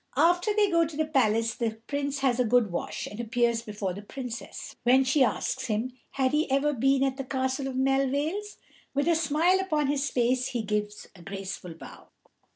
[0.17, 3.93] After they go to the palace, the Prince has a good wash, and appears before
[3.93, 8.57] the Princess, when she asks him, Had he ever been at the Castle of Melvales?
[8.95, 12.07] With a smile upon his face, he gives a graceful bow.